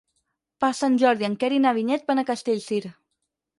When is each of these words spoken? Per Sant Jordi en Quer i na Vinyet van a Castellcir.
Per 0.63 0.69
Sant 0.77 0.95
Jordi 1.03 1.27
en 1.29 1.35
Quer 1.45 1.51
i 1.57 1.61
na 1.67 1.75
Vinyet 1.81 2.11
van 2.11 2.25
a 2.25 2.27
Castellcir. 2.33 2.83